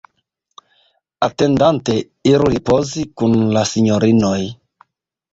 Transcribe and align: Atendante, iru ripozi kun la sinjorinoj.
Atendante, 1.25 1.97
iru 2.29 2.47
ripozi 2.53 3.03
kun 3.23 3.35
la 3.57 3.63
sinjorinoj. 3.73 4.39